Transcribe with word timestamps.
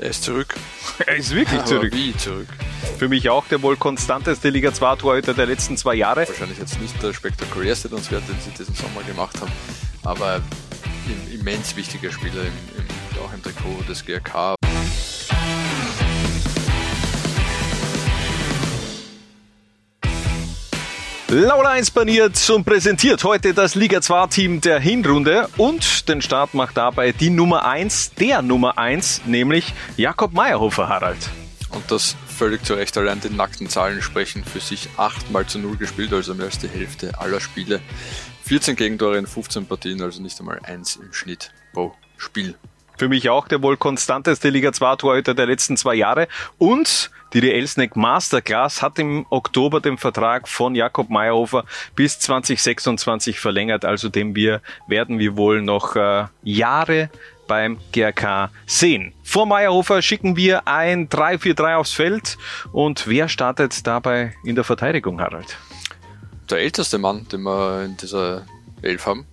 Er 0.00 0.08
ist 0.08 0.24
zurück. 0.24 0.54
Er 1.06 1.16
ist 1.16 1.34
wirklich 1.34 1.62
zurück. 1.66 1.92
Wie 1.92 2.16
zurück? 2.16 2.48
Für 2.98 3.10
mich 3.10 3.28
auch 3.28 3.46
der 3.48 3.60
wohl 3.60 3.76
konstanteste 3.76 4.48
Liga 4.48 4.72
2 4.72 4.96
Torhüter 4.96 5.34
der 5.34 5.44
letzten 5.44 5.76
zwei 5.76 5.94
Jahre. 5.94 6.26
Wahrscheinlich 6.26 6.58
jetzt 6.58 6.80
nicht 6.80 7.02
der 7.02 7.12
spektakulärste 7.12 7.90
Transfer, 7.90 8.20
den 8.20 8.36
sie 8.40 8.50
diesen 8.50 8.74
Sommer 8.74 9.02
gemacht 9.06 9.38
haben, 9.38 9.52
aber 10.02 10.40
im, 11.06 11.40
immens 11.40 11.76
wichtiger 11.76 12.10
Spieler 12.10 12.44
im, 12.44 12.78
im, 12.78 13.22
auch 13.22 13.32
im 13.34 13.42
Trikot 13.42 13.82
des 13.86 14.06
GRK. 14.06 14.54
Laula 21.32 21.70
1 21.70 21.92
baniert 21.92 22.50
und 22.50 22.64
präsentiert 22.64 23.22
heute 23.22 23.54
das 23.54 23.76
Liga 23.76 24.00
2 24.00 24.26
Team 24.26 24.60
der 24.60 24.80
Hinrunde 24.80 25.48
und 25.58 26.08
den 26.08 26.22
Start 26.22 26.54
macht 26.54 26.76
dabei 26.76 27.12
die 27.12 27.30
Nummer 27.30 27.64
1, 27.64 28.14
der 28.14 28.42
Nummer 28.42 28.78
1, 28.78 29.26
nämlich 29.26 29.72
Jakob 29.96 30.32
Meyerhofer 30.32 30.88
Harald. 30.88 31.30
Und 31.70 31.88
das 31.88 32.16
völlig 32.26 32.64
zu 32.64 32.74
Recht. 32.74 32.98
Allein 32.98 33.20
die 33.20 33.30
nackten 33.30 33.68
Zahlen 33.68 34.02
sprechen 34.02 34.42
für 34.44 34.58
sich. 34.58 34.88
8 34.96 35.30
mal 35.30 35.46
zu 35.46 35.60
0 35.60 35.76
gespielt, 35.76 36.12
also 36.12 36.34
mehr 36.34 36.46
als 36.46 36.58
die 36.58 36.66
Hälfte 36.66 37.16
aller 37.20 37.38
Spiele. 37.38 37.80
14 38.46 38.74
Gegentore 38.74 39.16
in 39.16 39.28
15 39.28 39.66
Partien, 39.66 40.02
also 40.02 40.20
nicht 40.20 40.40
einmal 40.40 40.58
eins 40.64 40.96
im 40.96 41.12
Schnitt 41.12 41.52
pro 41.72 41.94
Spiel. 42.16 42.56
Für 43.00 43.08
mich 43.08 43.30
auch 43.30 43.48
der 43.48 43.62
wohl 43.62 43.78
konstanteste 43.78 44.50
Liga 44.50 44.74
2 44.74 44.96
Torhüter 44.96 45.32
der 45.32 45.46
letzten 45.46 45.78
zwei 45.78 45.94
Jahre 45.94 46.28
und 46.58 47.10
die 47.32 47.40
DL 47.40 47.66
Masterclass 47.94 48.82
hat 48.82 48.98
im 48.98 49.24
Oktober 49.30 49.80
den 49.80 49.96
Vertrag 49.96 50.46
von 50.46 50.74
Jakob 50.74 51.08
Meyerhofer 51.08 51.64
bis 51.96 52.18
2026 52.18 53.40
verlängert, 53.40 53.86
also 53.86 54.10
dem 54.10 54.34
wir 54.34 54.60
werden 54.86 55.18
wir 55.18 55.38
wohl 55.38 55.62
noch 55.62 55.96
äh, 55.96 56.26
Jahre 56.42 57.08
beim 57.48 57.78
GRK 57.90 58.50
sehen. 58.66 59.14
Vor 59.24 59.46
Meyerhofer 59.46 60.02
schicken 60.02 60.36
wir 60.36 60.68
ein 60.68 61.08
3-4-3 61.08 61.76
aufs 61.76 61.92
Feld 61.92 62.36
und 62.70 63.08
wer 63.08 63.30
startet 63.30 63.86
dabei 63.86 64.34
in 64.44 64.56
der 64.56 64.64
Verteidigung, 64.64 65.22
Harald? 65.22 65.56
Der 66.50 66.58
älteste 66.58 66.98
Mann, 66.98 67.26
den 67.32 67.44
wir 67.44 67.82
in 67.82 67.96
dieser 67.96 68.44
Elf 68.82 69.06
haben, 69.06 69.24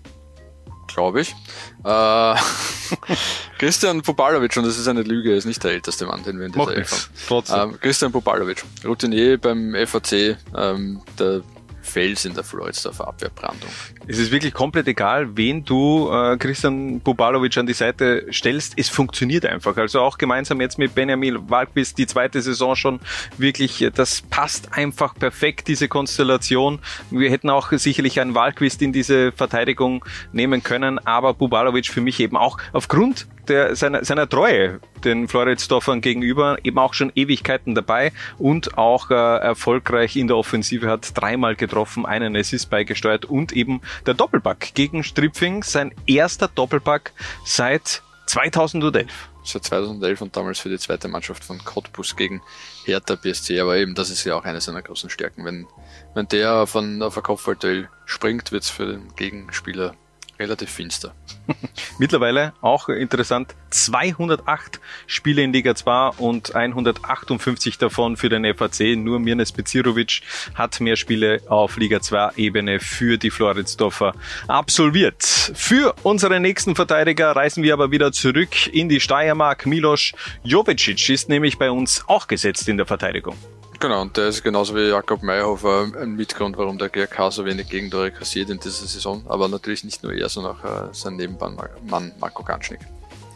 glaube 0.88 1.22
ich. 1.22 1.36
Äh, 1.84 2.36
Christian 3.60 4.02
Popalovic, 4.02 4.56
und 4.58 4.66
das 4.66 4.78
ist 4.78 4.88
eine 4.88 5.04
Lüge, 5.04 5.32
er 5.32 5.38
ist 5.38 5.46
nicht 5.46 5.64
der 5.64 5.72
älteste 5.72 6.06
Mann, 6.06 6.24
den 6.24 6.40
wir 6.40 6.48
in 6.48 6.52
dieser 6.52 6.66
Macht 6.66 6.76
Elf 6.76 6.92
haben. 6.92 7.10
Trotzdem. 7.28 7.60
Ähm, 7.60 7.80
Christian 7.80 8.12
Popalovic, 8.12 8.64
Routinier 8.86 9.38
beim 9.38 9.76
FAC, 9.86 10.38
ähm, 10.56 11.02
der 11.20 11.42
Fels 11.88 12.26
in 12.26 12.34
der 12.34 12.44
Floridsdorfer 12.44 13.08
Abwehrbrandung. 13.08 13.70
Es 14.08 14.20
ist 14.20 14.32
wirklich 14.32 14.54
komplett 14.54 14.88
egal, 14.88 15.36
wen 15.36 15.64
du 15.66 16.10
äh, 16.12 16.38
Christian 16.38 17.00
Bubalovic 17.00 17.58
an 17.58 17.66
die 17.66 17.74
Seite 17.74 18.28
stellst. 18.32 18.74
Es 18.78 18.90
funktioniert 18.90 19.46
einfach. 19.46 19.76
Also 19.78 20.02
auch 20.02 20.18
gemeinsam 20.18 20.62
jetzt 20.62 20.78
mit 20.78 20.94
Benjamin 20.96 21.50
Walquist 21.50 21.98
die 21.98 22.08
zweite 22.08 22.42
Saison 22.42 22.76
schon 22.76 23.00
wirklich, 23.38 23.90
das 23.96 24.22
passt 24.22 24.74
einfach 24.74 25.16
perfekt, 25.16 25.68
diese 25.68 25.88
Konstellation. 25.88 26.80
Wir 27.10 27.30
hätten 27.30 27.50
auch 27.50 27.72
sicherlich 27.72 28.20
einen 28.20 28.36
Walquist 28.36 28.82
in 28.82 28.94
diese 28.94 29.32
Verteidigung 29.32 30.06
nehmen 30.32 30.64
können, 30.64 31.00
aber 31.00 31.34
Bubalovic 31.34 31.88
für 31.88 32.02
mich 32.02 32.20
eben 32.20 32.38
auch 32.38 32.58
aufgrund 32.74 33.28
der, 33.50 33.76
seiner, 33.76 34.04
seiner 34.04 34.28
Treue 34.28 34.80
den 35.04 35.28
Floridsdorfern 35.28 36.02
gegenüber 36.02 36.58
eben 36.64 36.78
auch 36.78 36.94
schon 36.94 37.12
Ewigkeiten 37.16 37.76
dabei 37.76 38.12
und 38.38 38.78
auch 38.78 39.12
äh, 39.12 39.14
erfolgreich 39.14 40.16
in 40.16 40.28
der 40.28 40.38
Offensive 40.38 40.90
hat 40.90 41.12
dreimal 41.16 41.56
getroffen, 41.56 42.06
einen 42.06 42.36
Assist 42.36 42.70
beigesteuert 42.70 43.26
und 43.26 43.52
eben 43.54 43.82
der 44.06 44.14
Doppelpack 44.14 44.74
gegen 44.74 45.04
Stripfing, 45.04 45.64
sein 45.64 45.94
erster 46.06 46.48
Doppelpack 46.48 47.14
seit 47.46 48.02
2011. 48.28 49.30
Seit 49.44 49.64
2011 49.64 50.22
und 50.22 50.36
damals 50.36 50.60
für 50.60 50.70
die 50.70 50.78
zweite 50.78 51.08
Mannschaft 51.08 51.44
von 51.44 51.64
Cottbus 51.64 52.18
gegen 52.18 52.42
Hertha 52.84 53.16
BSC. 53.16 53.60
Aber 53.62 53.78
eben, 53.78 53.96
das 53.96 54.10
ist 54.10 54.26
ja 54.26 54.36
auch 54.36 54.44
eine 54.44 54.60
seiner 54.60 54.82
großen 54.82 55.10
Stärken. 55.10 55.46
Wenn, 55.46 55.68
wenn 56.14 56.28
der 56.28 56.68
von 56.68 57.02
auf 57.02 57.16
ein 57.16 57.24
Kopfballduell 57.24 57.90
springt, 58.06 58.52
wird's 58.52 58.70
für 58.70 58.88
den 58.88 59.16
Gegenspieler 59.16 59.96
relativ 60.40 60.70
finster. 60.70 61.14
Mittlerweile 62.00 62.54
auch 62.62 62.90
interessant, 62.90 63.56
208 63.70 64.80
Spiele 65.08 65.44
in 65.44 65.54
Liga 65.54 65.76
2 65.76 66.10
und 66.18 66.56
158 66.56 67.78
davon 67.78 68.18
für 68.18 68.30
den 68.30 68.46
FAC. 68.56 68.98
Nur 68.98 69.20
Mirnes 69.20 69.52
Bezirovic 69.52 70.22
hat 70.56 70.80
mehr 70.80 70.96
Spiele 70.96 71.42
auf 71.48 71.78
Liga 71.78 72.02
2 72.02 72.32
Ebene 72.38 72.80
für 72.80 73.18
die 73.18 73.32
Floridsdorfer 73.32 74.14
absolviert. 74.48 75.24
Für 75.24 75.96
unseren 76.04 76.42
nächsten 76.42 76.76
Verteidiger 76.76 77.36
reisen 77.36 77.64
wir 77.64 77.74
aber 77.74 77.92
wieder 77.92 78.12
zurück 78.12 78.68
in 78.74 78.90
die 78.90 79.00
Steiermark. 79.00 79.66
Milos 79.66 80.12
Jovicic 80.44 81.10
ist 81.10 81.30
nämlich 81.30 81.58
bei 81.58 81.72
uns 81.72 82.04
auch 82.08 82.28
gesetzt 82.28 82.68
in 82.70 82.78
der 82.78 82.86
Verteidigung. 82.86 83.36
Genau, 83.80 84.02
und 84.02 84.18
der 84.18 84.28
ist 84.28 84.44
genauso 84.44 84.76
wie 84.76 84.88
Jakob 84.88 85.22
Meyerhofer 85.22 85.88
ein 86.02 86.16
Mitgrund, 86.16 86.58
warum 86.58 86.80
der 86.80 86.90
GRK 86.90 87.32
so 87.32 87.46
wenig 87.46 87.70
Gegentore 87.70 88.10
kassiert 88.10 88.50
in 88.50 88.60
dieser 88.60 88.88
Saison. 88.88 89.24
Aber 89.28 89.48
natürlich 89.48 89.84
nicht 89.84 90.02
nur 90.02 90.14
er, 90.14 90.30
sondern 90.30 90.56
auch 90.56 90.64
äh, 90.64 90.94
sein 90.94 91.16
Nebenmann 91.16 92.12
Marco 92.20 92.44
Ganschnick. 92.44 92.80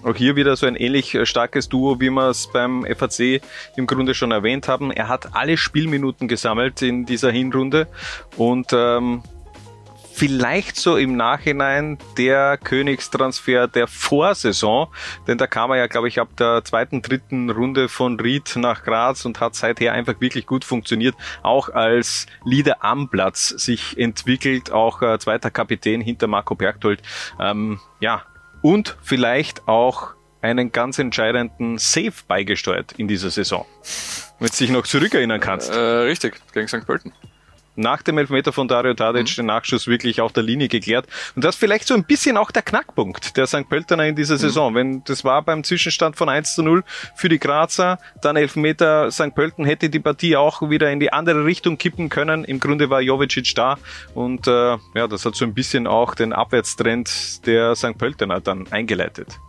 Auch 0.03 0.15
hier 0.15 0.35
wieder 0.35 0.55
so 0.55 0.65
ein 0.65 0.75
ähnlich 0.75 1.15
starkes 1.25 1.69
Duo, 1.69 1.99
wie 1.99 2.09
wir 2.09 2.29
es 2.29 2.47
beim 2.47 2.87
FAC 2.97 3.39
im 3.75 3.85
Grunde 3.85 4.15
schon 4.15 4.31
erwähnt 4.31 4.67
haben. 4.67 4.89
Er 4.91 5.09
hat 5.09 5.35
alle 5.35 5.57
Spielminuten 5.57 6.27
gesammelt 6.27 6.81
in 6.81 7.05
dieser 7.05 7.29
Hinrunde 7.29 7.87
und 8.35 8.71
ähm, 8.73 9.21
vielleicht 10.21 10.75
so 10.75 10.97
im 10.97 11.17
Nachhinein 11.17 11.97
der 12.15 12.55
Königstransfer 12.55 13.67
der 13.67 13.87
Vorsaison, 13.87 14.87
denn 15.25 15.39
da 15.39 15.47
kam 15.47 15.71
er 15.71 15.77
ja, 15.77 15.87
glaube 15.87 16.09
ich, 16.09 16.19
ab 16.19 16.37
der 16.37 16.63
zweiten, 16.63 17.01
dritten 17.01 17.49
Runde 17.49 17.89
von 17.89 18.19
Ried 18.19 18.55
nach 18.55 18.83
Graz 18.83 19.25
und 19.25 19.39
hat 19.39 19.55
seither 19.55 19.93
einfach 19.93 20.21
wirklich 20.21 20.45
gut 20.45 20.63
funktioniert, 20.63 21.15
auch 21.41 21.69
als 21.69 22.27
Leader 22.45 22.83
am 22.83 23.09
Platz 23.09 23.47
sich 23.47 23.97
entwickelt, 23.97 24.71
auch 24.71 25.01
äh, 25.01 25.17
zweiter 25.17 25.49
Kapitän 25.49 26.01
hinter 26.01 26.27
Marco 26.27 26.53
Bergtold. 26.53 27.01
Ähm, 27.39 27.79
ja, 27.99 28.21
und 28.61 28.97
vielleicht 29.01 29.67
auch 29.67 30.11
einen 30.43 30.71
ganz 30.71 30.99
entscheidenden 30.99 31.79
Save 31.79 32.13
beigesteuert 32.27 32.91
in 32.91 33.07
dieser 33.07 33.31
Saison. 33.31 33.65
Wenn 34.37 34.49
du 34.49 34.55
dich 34.55 34.69
noch 34.69 34.85
zurückerinnern 34.85 35.39
kannst. 35.39 35.71
Äh, 35.71 35.79
richtig, 35.79 36.39
gegen 36.53 36.67
St. 36.67 36.85
Pölten. 36.85 37.11
Nach 37.75 38.01
dem 38.01 38.17
Elfmeter 38.17 38.51
von 38.51 38.67
Dario 38.67 38.93
Tadic 38.93 39.29
mhm. 39.29 39.35
den 39.35 39.45
Nachschuss 39.45 39.87
wirklich 39.87 40.21
auf 40.21 40.33
der 40.33 40.43
Linie 40.43 40.67
geklärt. 40.67 41.07
Und 41.35 41.43
das 41.43 41.55
vielleicht 41.55 41.87
so 41.87 41.93
ein 41.93 42.03
bisschen 42.03 42.37
auch 42.37 42.51
der 42.51 42.61
Knackpunkt 42.61 43.37
der 43.37 43.47
St. 43.47 43.69
Pöltener 43.69 44.05
in 44.05 44.15
dieser 44.15 44.37
Saison. 44.37 44.73
Mhm. 44.73 44.75
Wenn 44.75 45.03
das 45.05 45.23
war 45.23 45.41
beim 45.41 45.63
Zwischenstand 45.63 46.15
von 46.15 46.29
1 46.29 46.55
zu 46.55 46.63
0 46.63 46.83
für 47.15 47.29
die 47.29 47.39
Grazer, 47.39 47.99
dann 48.21 48.35
Elfmeter 48.35 49.11
St. 49.11 49.33
Pölten 49.35 49.65
hätte 49.65 49.89
die 49.89 49.99
Partie 49.99 50.35
auch 50.35 50.69
wieder 50.69 50.91
in 50.91 50.99
die 50.99 51.13
andere 51.13 51.45
Richtung 51.45 51.77
kippen 51.77 52.09
können. 52.09 52.43
Im 52.43 52.59
Grunde 52.59 52.89
war 52.89 53.01
Jovicic 53.01 53.55
da 53.55 53.77
und 54.13 54.47
äh, 54.47 54.77
ja, 54.95 55.07
das 55.07 55.25
hat 55.25 55.35
so 55.35 55.45
ein 55.45 55.53
bisschen 55.53 55.87
auch 55.87 56.15
den 56.15 56.33
Abwärtstrend 56.33 57.45
der 57.45 57.75
St. 57.75 57.97
Pöltener 57.97 58.41
dann 58.41 58.67
eingeleitet. 58.71 59.39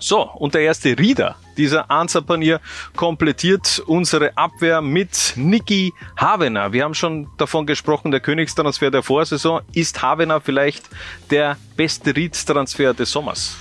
So, 0.00 0.22
und 0.22 0.54
der 0.54 0.62
erste 0.62 0.98
Rieder 0.98 1.36
dieser 1.58 1.90
Ansapanier 1.90 2.60
komplettiert 2.96 3.82
unsere 3.86 4.36
Abwehr 4.36 4.80
mit 4.80 5.34
Niki 5.36 5.92
Havener. 6.16 6.72
Wir 6.72 6.84
haben 6.84 6.94
schon 6.94 7.28
davon 7.36 7.66
gesprochen, 7.66 8.10
der 8.10 8.20
Königstransfer 8.20 8.90
der 8.90 9.02
Vorsaison. 9.02 9.60
Ist 9.74 10.00
Havener 10.00 10.40
vielleicht 10.40 10.88
der 11.30 11.58
beste 11.76 12.16
Ried-Transfer 12.16 12.94
des 12.94 13.10
Sommers? 13.10 13.56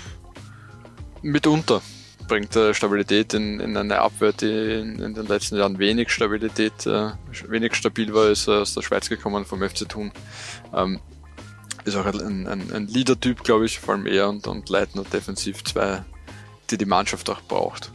Mitunter 1.22 1.82
bringt 2.30 2.56
er 2.56 2.74
Stabilität 2.74 3.34
in, 3.34 3.60
in 3.60 3.76
eine 3.76 4.00
Abwehr, 4.00 4.32
die 4.32 4.46
in, 4.46 5.00
in, 5.00 5.14
den 5.14 5.26
letzten 5.26 5.58
Jahren 5.58 5.78
wenig 5.78 6.10
Stabilität, 6.10 6.86
äh, 6.86 7.12
wenig 7.50 7.76
stabil 7.76 8.14
war, 8.14 8.30
ist 8.30 8.48
aus 8.48 8.76
der 8.76 8.82
Schweiz 8.82 9.10
gekommen 9.10 9.44
vom 9.44 9.62
FC 9.62 9.90
Thun. 9.90 10.14
Ähm, 10.74 11.02
ist 11.84 11.98
auch 11.98 12.06
ein, 12.06 12.48
ein, 12.48 12.72
ein 12.72 12.88
Leader-Typ, 12.88 13.44
glaube 13.44 13.66
ich, 13.66 13.80
vor 13.80 13.96
allem 13.96 14.06
er 14.06 14.30
und, 14.30 14.48
und 14.48 14.70
Leitner 14.70 15.04
defensiv 15.04 15.64
zwei 15.66 16.04
die 16.72 16.78
die 16.78 16.86
Mannschaft 16.86 17.30
auch 17.30 17.42
braucht. 17.42 17.92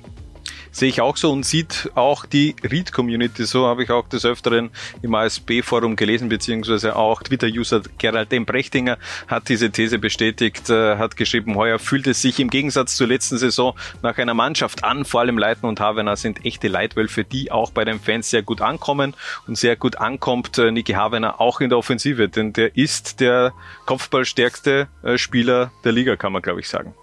Sehe 0.75 0.89
ich 0.89 1.01
auch 1.01 1.17
so 1.17 1.31
und 1.31 1.47
sieht 1.47 1.93
auch 1.95 2.27
die 2.27 2.57
Read-Community 2.65 3.45
so, 3.45 3.69
habe 3.69 3.85
ich 3.85 3.91
auch 3.93 4.09
des 4.09 4.25
Öfteren 4.25 4.71
im 5.03 5.15
ASB-Forum 5.15 5.95
gelesen, 5.95 6.29
beziehungsweise 6.29 6.97
auch 6.97 7.23
Twitter-User 7.23 7.83
Gerald 7.97 8.33
dem 8.33 8.45
Brechtinger 8.45 8.99
hat 9.29 9.49
diese 9.49 9.71
These 9.71 10.01
bestätigt, 10.01 10.71
äh, 10.71 10.97
hat 10.97 11.17
geschrieben, 11.17 11.55
heuer 11.55 11.79
fühlt 11.79 12.09
es 12.09 12.23
sich 12.23 12.41
im 12.41 12.51
Gegensatz 12.51 12.97
zur 12.97 13.07
letzten 13.07 13.39
Saison 13.39 13.77
nach 14.03 14.19
einer 14.19 14.35
Mannschaft 14.35 14.83
an, 14.83 15.05
vor 15.05 15.21
allem 15.21 15.39
Leiten 15.39 15.69
und 15.69 15.79
Havener 15.79 16.17
sind 16.17 16.45
echte 16.45 16.67
Leitwölfe, 16.67 17.23
die 17.23 17.53
auch 17.53 17.71
bei 17.71 17.85
den 17.85 18.01
Fans 18.01 18.31
sehr 18.31 18.43
gut 18.43 18.61
ankommen 18.61 19.15
und 19.47 19.57
sehr 19.57 19.77
gut 19.77 19.99
ankommt 19.99 20.59
äh, 20.59 20.73
Niki 20.73 20.95
Havener 20.95 21.41
auch 21.41 21.61
in 21.61 21.69
der 21.69 21.79
Offensive, 21.79 22.29
denn 22.29 22.53
der 22.53 22.77
ist 22.77 23.21
der 23.21 23.53
kopfballstärkste 23.87 24.89
äh, 25.05 25.19
Spieler 25.19 25.71
der 25.85 25.93
Liga, 25.93 26.17
kann 26.17 26.33
man 26.33 26.43
glaube 26.43 26.59
ich 26.59 26.69
sagen 26.69 26.95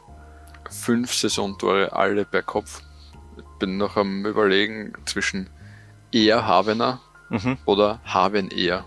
fünf 0.71 1.13
Saisontore 1.13 1.93
alle 1.93 2.25
per 2.25 2.41
Kopf. 2.41 2.81
Ich 3.37 3.43
bin 3.59 3.77
noch 3.77 3.97
am 3.97 4.25
überlegen 4.25 4.93
zwischen 5.05 5.49
eher 6.11 6.47
Havener 6.47 6.99
mhm. 7.29 7.57
oder 7.65 7.99
Haven 8.05 8.49
eher. 8.49 8.85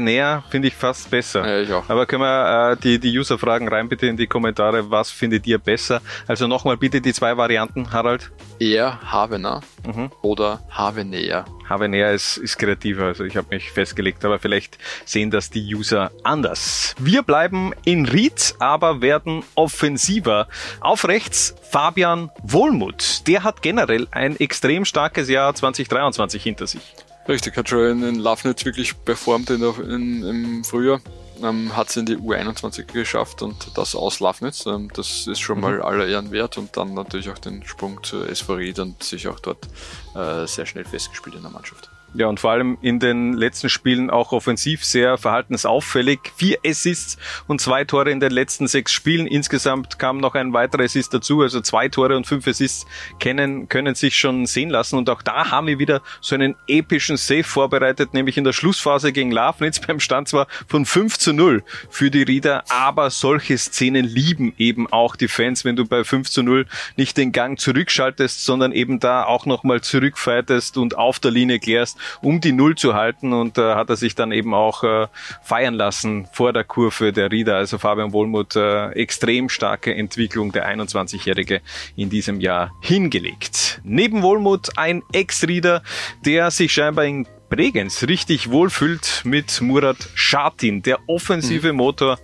Näher 0.00 0.44
finde 0.50 0.68
ich 0.68 0.74
fast 0.74 1.10
besser. 1.10 1.46
Ja, 1.46 1.60
ich 1.60 1.72
auch. 1.72 1.88
Aber 1.88 2.06
können 2.06 2.22
wir 2.22 2.72
äh, 2.72 2.76
die, 2.76 2.98
die 2.98 3.16
User 3.18 3.38
fragen 3.38 3.68
rein 3.68 3.88
bitte 3.88 4.06
in 4.06 4.16
die 4.16 4.26
Kommentare, 4.26 4.90
was 4.90 5.10
findet 5.10 5.46
ihr 5.46 5.58
besser? 5.58 6.00
Also 6.26 6.46
nochmal 6.46 6.76
bitte 6.76 7.00
die 7.00 7.12
zwei 7.12 7.36
Varianten, 7.36 7.92
Harald. 7.92 8.30
Eher 8.58 9.00
Havener 9.12 9.60
mhm. 9.86 10.10
oder 10.22 10.62
Havenea. 10.70 11.44
Havenea 11.68 12.10
ist, 12.10 12.38
ist 12.38 12.58
kreativer, 12.58 13.04
also 13.04 13.24
ich 13.24 13.36
habe 13.36 13.48
mich 13.50 13.70
festgelegt, 13.70 14.24
aber 14.24 14.38
vielleicht 14.38 14.78
sehen 15.04 15.30
das 15.30 15.50
die 15.50 15.74
User 15.74 16.10
anders. 16.24 16.94
Wir 16.98 17.22
bleiben 17.22 17.72
in 17.84 18.06
Ried, 18.06 18.54
aber 18.58 19.02
werden 19.02 19.44
offensiver. 19.54 20.48
Auf 20.80 21.06
rechts 21.06 21.54
Fabian 21.70 22.30
Wohlmuth. 22.42 23.26
Der 23.26 23.44
hat 23.44 23.62
generell 23.62 24.08
ein 24.10 24.36
extrem 24.40 24.84
starkes 24.84 25.28
Jahr 25.28 25.54
2023 25.54 26.42
hinter 26.42 26.66
sich. 26.66 26.94
Richtig, 27.28 27.58
hat 27.58 27.68
schon 27.68 28.02
in 28.02 28.14
Lafnitz 28.14 28.64
wirklich 28.64 29.04
performt 29.04 29.50
in, 29.50 29.62
in, 29.62 30.22
im 30.24 30.64
Frühjahr. 30.64 31.00
Ähm, 31.42 31.76
hat 31.76 31.90
es 31.90 31.96
in 31.96 32.06
die 32.06 32.16
U21 32.16 32.84
geschafft 32.84 33.42
und 33.42 33.76
das 33.76 33.94
aus 33.94 34.18
Lafnitz. 34.18 34.64
Ähm, 34.66 34.90
das 34.94 35.26
ist 35.26 35.38
schon 35.38 35.58
mhm. 35.58 35.62
mal 35.62 35.82
aller 35.82 36.06
Ehren 36.06 36.32
wert 36.32 36.56
und 36.56 36.76
dann 36.76 36.94
natürlich 36.94 37.30
auch 37.30 37.38
den 37.38 37.64
Sprung 37.64 38.02
zur 38.02 38.28
SV 38.28 38.54
Ried 38.54 38.78
und 38.78 39.02
sich 39.02 39.28
auch 39.28 39.38
dort 39.40 39.68
äh, 40.16 40.46
sehr 40.46 40.66
schnell 40.66 40.84
festgespielt 40.84 41.36
in 41.36 41.42
der 41.42 41.50
Mannschaft. 41.50 41.90
Ja, 42.14 42.26
und 42.26 42.40
vor 42.40 42.52
allem 42.52 42.78
in 42.80 43.00
den 43.00 43.34
letzten 43.34 43.68
Spielen 43.68 44.08
auch 44.08 44.32
offensiv 44.32 44.82
sehr 44.82 45.18
verhaltensauffällig. 45.18 46.20
Vier 46.36 46.58
Assists 46.64 47.18
und 47.46 47.60
zwei 47.60 47.84
Tore 47.84 48.10
in 48.10 48.18
den 48.18 48.32
letzten 48.32 48.66
sechs 48.66 48.92
Spielen. 48.92 49.26
Insgesamt 49.26 49.98
kam 49.98 50.16
noch 50.16 50.34
ein 50.34 50.54
weiterer 50.54 50.84
Assist 50.84 51.12
dazu. 51.12 51.42
Also 51.42 51.60
zwei 51.60 51.88
Tore 51.88 52.16
und 52.16 52.26
fünf 52.26 52.46
Assists 52.46 52.86
können, 53.20 53.68
können 53.68 53.94
sich 53.94 54.16
schon 54.16 54.46
sehen 54.46 54.70
lassen. 54.70 54.96
Und 54.96 55.10
auch 55.10 55.20
da 55.20 55.50
haben 55.50 55.66
wir 55.66 55.78
wieder 55.78 56.00
so 56.22 56.34
einen 56.34 56.54
epischen 56.66 57.18
Save 57.18 57.44
vorbereitet, 57.44 58.14
nämlich 58.14 58.38
in 58.38 58.44
der 58.44 58.54
Schlussphase 58.54 59.12
gegen 59.12 59.30
Lafnitz 59.30 59.78
beim 59.86 60.00
Stand 60.00 60.28
zwar 60.28 60.46
von 60.66 60.86
5 60.86 61.18
zu 61.18 61.34
0 61.34 61.62
für 61.90 62.10
die 62.10 62.22
Rieder, 62.22 62.64
aber 62.70 63.10
solche 63.10 63.58
Szenen 63.58 64.06
lieben 64.06 64.54
eben 64.56 64.90
auch 64.90 65.14
die 65.14 65.28
Fans, 65.28 65.66
wenn 65.66 65.76
du 65.76 65.84
bei 65.84 66.04
5 66.04 66.30
zu 66.30 66.42
0 66.42 66.64
nicht 66.96 67.18
den 67.18 67.32
Gang 67.32 67.60
zurückschaltest, 67.60 68.46
sondern 68.46 68.72
eben 68.72 68.98
da 68.98 69.24
auch 69.24 69.44
nochmal 69.44 69.82
zurückfightest 69.82 70.78
und 70.78 70.96
auf 70.96 71.20
der 71.20 71.32
Linie 71.32 71.58
klärst 71.58 71.97
um 72.22 72.40
die 72.40 72.52
Null 72.52 72.74
zu 72.74 72.94
halten 72.94 73.32
und 73.32 73.58
äh, 73.58 73.74
hat 73.74 73.90
er 73.90 73.96
sich 73.96 74.14
dann 74.14 74.32
eben 74.32 74.54
auch 74.54 74.84
äh, 74.84 75.06
feiern 75.42 75.74
lassen 75.74 76.26
vor 76.32 76.52
der 76.52 76.64
Kurve 76.64 77.12
der 77.12 77.30
Rieder. 77.30 77.56
Also 77.56 77.78
Fabian 77.78 78.12
Wohlmuth, 78.12 78.56
äh, 78.56 78.90
extrem 78.92 79.48
starke 79.48 79.94
Entwicklung 79.94 80.52
der 80.52 80.68
21-Jährige 80.68 81.60
in 81.96 82.10
diesem 82.10 82.40
Jahr 82.40 82.72
hingelegt. 82.80 83.80
Neben 83.84 84.22
Wohlmuth 84.22 84.76
ein 84.76 85.02
Ex-Rieder, 85.12 85.82
der 86.24 86.50
sich 86.50 86.72
scheinbar 86.72 87.04
in 87.04 87.26
Bregenz 87.48 88.02
richtig 88.02 88.50
wohlfühlt 88.50 89.22
mit 89.24 89.60
Murat 89.62 89.96
Schatin, 90.14 90.82
der 90.82 90.98
offensive 91.08 91.72
mhm. 91.72 91.78
Motor 91.78 92.18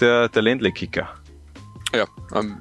der, 0.00 0.28
der 0.28 0.42
Ländle-Kicker. 0.42 1.15
Ja, 1.96 2.06
ähm, 2.34 2.58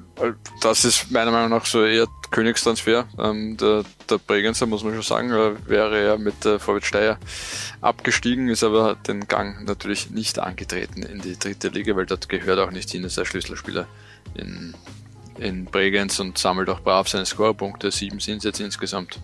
das 0.62 0.86
ist 0.86 1.12
meiner 1.12 1.32
Meinung 1.32 1.50
nach 1.50 1.66
so 1.66 1.84
eher 1.84 2.08
Königstransfer. 2.32 3.06
Ähm, 3.20 3.58
der, 3.58 3.84
der 4.10 4.18
Bregenzer, 4.18 4.66
muss 4.66 4.84
man 4.84 4.94
schon 4.94 5.02
sagen, 5.02 5.32
äh, 5.32 5.70
wäre 5.70 6.00
er 6.00 6.18
mit 6.18 6.46
äh, 6.46 6.58
Vorwärts 6.58 6.88
Steyr 6.88 7.18
abgestiegen, 7.82 8.48
ist 8.48 8.64
aber 8.64 8.96
den 8.96 9.28
Gang 9.28 9.66
natürlich 9.66 10.12
nicht 10.12 10.40
angetreten 10.40 11.04
in 11.04 11.20
die 11.20 11.38
dritte 11.38 11.68
Liga, 11.68 11.98
weil 11.98 12.06
dort 12.06 12.30
gehört 12.30 12.60
auch 12.60 12.72
nicht 12.72 12.90
hin, 12.92 13.04
ist 13.04 13.18
er 13.18 13.26
Schlüsselspieler 13.26 13.88
in, 14.36 14.74
in 15.38 15.66
Bregenz 15.66 16.18
und 16.20 16.38
sammelt 16.38 16.70
auch 16.70 16.80
brav 16.80 17.10
seine 17.10 17.26
Scorerpunkte. 17.26 17.92
Sieben 17.92 18.22
sind 18.22 18.38
es 18.38 18.44
jetzt 18.46 18.62
insgesamt. 18.62 19.20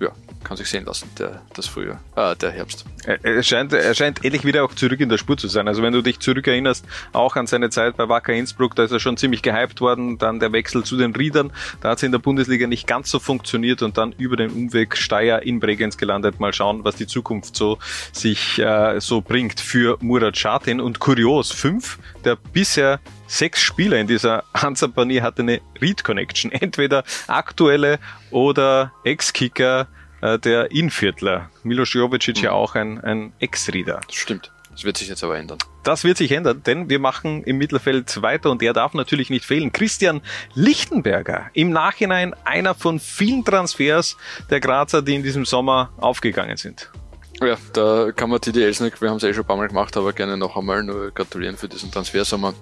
Ja, 0.00 0.10
kann 0.44 0.56
sich 0.56 0.68
sehen 0.68 0.84
lassen, 0.84 1.10
der, 1.18 1.42
das 1.54 1.66
Frühjahr, 1.66 2.00
äh, 2.16 2.36
der 2.36 2.50
Herbst. 2.50 2.84
Er 3.04 3.42
scheint, 3.42 3.72
er 3.72 3.94
scheint 3.94 4.24
endlich 4.24 4.44
wieder 4.44 4.64
auch 4.64 4.74
zurück 4.74 5.00
in 5.00 5.08
der 5.08 5.18
Spur 5.18 5.36
zu 5.36 5.48
sein. 5.48 5.68
Also 5.68 5.82
wenn 5.82 5.92
du 5.92 6.02
dich 6.02 6.20
zurückerinnerst, 6.20 6.84
auch 7.12 7.36
an 7.36 7.46
seine 7.46 7.70
Zeit 7.70 7.96
bei 7.96 8.08
Wacker 8.08 8.32
Innsbruck, 8.32 8.74
da 8.74 8.84
ist 8.84 8.90
er 8.90 9.00
schon 9.00 9.16
ziemlich 9.16 9.42
gehypt 9.42 9.80
worden, 9.80 10.18
dann 10.18 10.40
der 10.40 10.52
Wechsel 10.52 10.84
zu 10.84 10.96
den 10.96 11.14
Riedern, 11.14 11.52
da 11.80 11.90
hat 11.90 11.98
es 11.98 12.02
in 12.02 12.12
der 12.12 12.18
Bundesliga 12.18 12.66
nicht 12.66 12.86
ganz 12.86 13.10
so 13.10 13.18
funktioniert 13.18 13.82
und 13.82 13.98
dann 13.98 14.12
über 14.18 14.36
den 14.36 14.50
Umweg 14.50 14.96
Steyr 14.96 15.42
in 15.42 15.60
Bregenz 15.60 15.96
gelandet. 15.96 16.40
Mal 16.40 16.52
schauen, 16.52 16.84
was 16.84 16.96
die 16.96 17.06
Zukunft 17.06 17.56
so 17.56 17.78
sich 18.12 18.58
äh, 18.58 19.00
so 19.00 19.20
bringt 19.20 19.60
für 19.60 19.98
Murat 20.00 20.36
Schatin. 20.36 20.80
Und 20.80 20.98
kurios, 20.98 21.52
fünf 21.52 21.98
der 22.24 22.36
bisher 22.36 23.00
sechs 23.26 23.62
Spieler 23.62 23.98
in 23.98 24.06
dieser 24.06 24.44
Hansa-Panier 24.54 25.22
hatte 25.22 25.42
eine 25.42 25.60
Read-Connection. 25.80 26.52
Entweder 26.52 27.04
aktuelle 27.26 27.98
oder 28.30 28.92
Ex-Kicker 29.04 29.86
äh, 30.20 30.38
der 30.38 30.70
Inviertler. 30.70 31.50
Milos 31.62 31.92
Jovicic 31.92 32.38
mhm. 32.38 32.44
ja 32.44 32.52
auch 32.52 32.74
ein, 32.74 33.00
ein 33.00 33.32
Ex-Reader. 33.38 34.00
Stimmt. 34.10 34.50
Das 34.78 34.84
wird 34.84 34.96
sich 34.96 35.08
jetzt 35.08 35.24
aber 35.24 35.36
ändern. 35.36 35.58
Das 35.82 36.04
wird 36.04 36.18
sich 36.18 36.30
ändern, 36.30 36.62
denn 36.64 36.88
wir 36.88 37.00
machen 37.00 37.42
im 37.42 37.58
Mittelfeld 37.58 38.22
weiter 38.22 38.48
und 38.50 38.62
der 38.62 38.72
darf 38.72 38.94
natürlich 38.94 39.28
nicht 39.28 39.44
fehlen. 39.44 39.72
Christian 39.72 40.20
Lichtenberger, 40.54 41.50
im 41.52 41.70
Nachhinein 41.70 42.32
einer 42.44 42.76
von 42.76 43.00
vielen 43.00 43.44
Transfers 43.44 44.16
der 44.50 44.60
Grazer, 44.60 45.02
die 45.02 45.16
in 45.16 45.24
diesem 45.24 45.44
Sommer 45.44 45.90
aufgegangen 45.96 46.56
sind. 46.58 46.92
Ja, 47.40 47.56
da 47.72 48.12
kann 48.14 48.30
man 48.30 48.40
Titi 48.40 48.62
Elsnick, 48.62 49.02
wir 49.02 49.10
haben 49.10 49.16
es 49.16 49.24
eh 49.24 49.34
schon 49.34 49.42
ein 49.42 49.46
paar 49.48 49.56
Mal 49.56 49.66
gemacht, 49.66 49.96
aber 49.96 50.12
gerne 50.12 50.36
noch 50.36 50.56
einmal 50.56 50.84
nur 50.84 51.10
gratulieren 51.10 51.56
für 51.56 51.68
diesen 51.68 51.90
Transfersommer. 51.90 52.54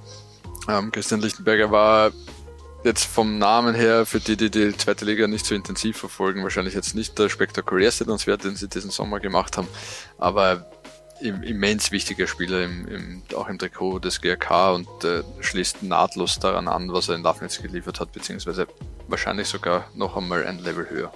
Ähm, 0.68 0.90
Christian 0.92 1.20
Lichtenberger 1.20 1.70
war 1.70 2.12
jetzt 2.86 3.04
vom 3.04 3.38
Namen 3.38 3.74
her, 3.74 4.06
für 4.06 4.20
die, 4.20 4.36
die 4.36 4.50
die 4.50 4.76
zweite 4.76 5.04
Liga 5.04 5.26
nicht 5.26 5.44
so 5.44 5.54
intensiv 5.54 5.98
verfolgen, 5.98 6.42
wahrscheinlich 6.42 6.74
jetzt 6.74 6.94
nicht 6.94 7.18
der 7.18 7.28
spektakulärste 7.28 8.06
Transfer, 8.06 8.36
den 8.36 8.56
sie 8.56 8.68
diesen 8.68 8.90
Sommer 8.90 9.20
gemacht 9.20 9.56
haben, 9.56 9.68
aber 10.18 10.70
immens 11.20 11.92
wichtiger 11.92 12.26
Spieler 12.26 12.64
im, 12.64 12.86
im, 12.88 13.22
auch 13.34 13.48
im 13.48 13.58
Trikot 13.58 14.00
des 14.00 14.20
GRK 14.20 14.72
und 14.72 15.04
äh, 15.04 15.22
schließt 15.40 15.82
nahtlos 15.82 16.38
daran 16.38 16.68
an, 16.68 16.92
was 16.92 17.08
er 17.08 17.16
in 17.16 17.22
Lafnitz 17.22 17.60
geliefert 17.60 18.00
hat, 18.00 18.12
beziehungsweise 18.12 18.66
wahrscheinlich 19.08 19.48
sogar 19.48 19.88
noch 19.94 20.16
einmal 20.16 20.44
ein 20.46 20.58
Level 20.58 20.88
höher. 20.88 21.12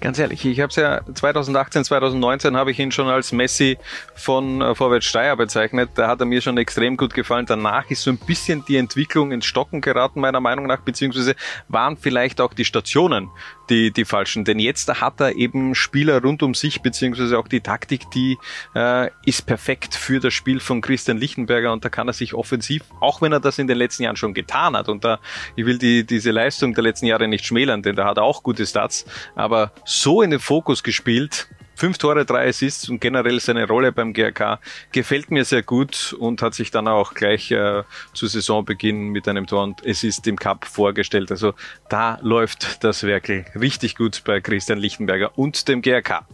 Ganz 0.00 0.18
ehrlich, 0.18 0.44
ich 0.44 0.60
habe 0.60 0.70
es 0.70 0.76
ja 0.76 1.00
2018, 1.12 1.84
2019 1.84 2.56
habe 2.56 2.70
ich 2.70 2.78
ihn 2.78 2.92
schon 2.92 3.08
als 3.08 3.32
Messi 3.32 3.78
von 4.14 4.60
äh, 4.60 4.74
Vorwärts 4.74 5.06
Steyr 5.06 5.36
bezeichnet. 5.36 5.90
Da 5.94 6.08
hat 6.08 6.20
er 6.20 6.26
mir 6.26 6.40
schon 6.40 6.58
extrem 6.58 6.96
gut 6.96 7.14
gefallen. 7.14 7.46
Danach 7.46 7.90
ist 7.90 8.02
so 8.02 8.10
ein 8.10 8.18
bisschen 8.18 8.64
die 8.66 8.76
Entwicklung 8.76 9.32
ins 9.32 9.46
Stocken 9.46 9.80
geraten, 9.80 10.20
meiner 10.20 10.40
Meinung 10.40 10.66
nach, 10.66 10.80
beziehungsweise 10.80 11.34
waren 11.68 11.96
vielleicht 11.96 12.40
auch 12.40 12.54
die 12.54 12.64
Stationen 12.64 13.30
die, 13.70 13.90
die 13.90 14.04
falschen. 14.04 14.44
Denn 14.44 14.58
jetzt 14.58 14.88
hat 15.00 15.20
er 15.20 15.36
eben 15.36 15.74
Spieler 15.74 16.22
rund 16.22 16.42
um 16.42 16.54
sich, 16.54 16.82
beziehungsweise 16.82 17.38
auch 17.38 17.48
die 17.48 17.60
Taktik, 17.60 18.10
die 18.10 18.38
äh, 18.74 19.10
ist 19.24 19.46
perfekt 19.46 19.94
für 19.94 20.20
das 20.20 20.34
Spiel 20.34 20.60
von 20.60 20.80
Christian 20.80 21.18
Lichtenberger 21.18 21.72
und 21.72 21.84
da 21.84 21.88
kann 21.88 22.08
er 22.08 22.12
sich 22.12 22.34
offensiv, 22.34 22.82
auch 23.00 23.22
wenn 23.22 23.32
er 23.32 23.40
das 23.40 23.58
in 23.58 23.66
den 23.66 23.78
letzten 23.78 24.04
Jahren 24.04 24.16
schon 24.16 24.34
getan 24.34 24.76
hat 24.76 24.88
und 24.88 25.04
da, 25.04 25.18
ich 25.56 25.66
will 25.66 25.78
die, 25.78 26.04
diese 26.04 26.30
Leistung 26.30 26.74
der 26.74 26.84
letzten 26.84 27.06
Jahre 27.06 27.28
nicht 27.34 27.46
schmälern, 27.46 27.82
denn 27.82 27.96
da 27.96 28.06
hat 28.06 28.18
er 28.18 28.24
auch 28.24 28.42
gute 28.42 28.66
Stats, 28.66 29.04
aber 29.34 29.72
so 29.84 30.22
in 30.22 30.30
den 30.30 30.40
Fokus 30.40 30.82
gespielt, 30.82 31.48
Fünf 31.76 31.98
Tore, 31.98 32.24
drei 32.24 32.48
Assists 32.48 32.88
und 32.88 33.00
generell 33.00 33.40
seine 33.40 33.66
Rolle 33.66 33.90
beim 33.90 34.12
GRK 34.12 34.60
gefällt 34.92 35.32
mir 35.32 35.44
sehr 35.44 35.62
gut 35.62 36.14
und 36.18 36.40
hat 36.40 36.54
sich 36.54 36.70
dann 36.70 36.86
auch 36.86 37.14
gleich 37.14 37.50
äh, 37.50 37.82
zu 38.12 38.28
Saisonbeginn 38.28 39.08
mit 39.08 39.26
einem 39.26 39.46
Tor 39.46 39.64
und 39.64 39.84
Assist 39.84 40.26
im 40.28 40.36
Cup 40.36 40.66
vorgestellt. 40.66 41.32
Also 41.32 41.52
da 41.88 42.18
läuft 42.22 42.84
das 42.84 43.02
Werkel 43.02 43.44
richtig 43.56 43.96
gut 43.96 44.22
bei 44.24 44.40
Christian 44.40 44.78
Lichtenberger 44.78 45.36
und 45.36 45.66
dem 45.66 45.82
GRK. 45.82 46.24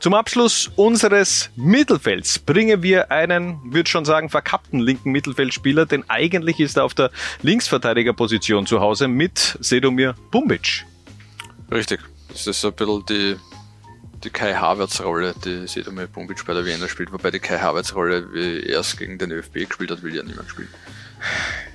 Zum 0.00 0.14
Abschluss 0.14 0.70
unseres 0.76 1.50
Mittelfelds 1.56 2.38
bringen 2.38 2.82
wir 2.82 3.10
einen, 3.10 3.60
würde 3.72 3.88
schon 3.88 4.04
sagen, 4.04 4.30
verkappten 4.30 4.80
linken 4.80 5.10
Mittelfeldspieler, 5.10 5.86
denn 5.86 6.04
eigentlich 6.08 6.60
ist 6.60 6.76
er 6.76 6.84
auf 6.84 6.94
der 6.94 7.10
Linksverteidigerposition 7.42 8.66
zu 8.66 8.80
Hause 8.80 9.08
mit 9.08 9.56
Sedomir 9.60 10.14
Bumbic. 10.30 10.84
Richtig. 11.70 12.00
Das 12.28 12.46
ist 12.46 12.64
ein 12.64 12.72
bisschen 12.72 13.04
die 13.06 13.36
die 14.24 14.30
Kai 14.30 14.54
Havertz 14.54 15.00
Rolle, 15.00 15.34
die 15.44 15.66
Sedomir 15.66 16.06
Bumbic 16.06 16.44
bei 16.44 16.54
der 16.54 16.66
Wiener 16.66 16.88
spielt, 16.88 17.12
wobei 17.12 17.30
die 17.30 17.38
Kai 17.38 17.58
Havertz 17.58 17.94
Rolle, 17.94 18.32
wie 18.32 18.62
er 18.64 18.80
es 18.80 18.96
gegen 18.96 19.18
den 19.18 19.30
ÖFB 19.30 19.68
gespielt 19.68 19.90
hat, 19.90 20.02
will 20.02 20.14
ja 20.14 20.22
niemand 20.22 20.50
spielen. 20.50 20.68